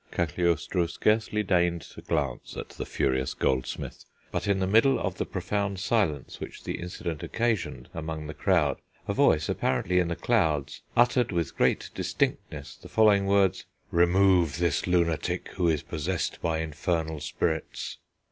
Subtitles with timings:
[0.11, 5.27] "Cagliostro scarcely deigned to glance at the furious goldsmith; but in the middle of the
[5.27, 10.81] profound silence which the incident occasioned among the crowd, a voice, apparently in the clouds,
[10.97, 17.19] uttered with great distinctness the following words: 'Remove this lunatic, who is possessed by infernal
[17.19, 17.99] spirits.'